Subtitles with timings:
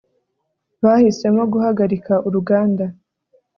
[0.83, 2.85] bahisemo guhagarika uruganda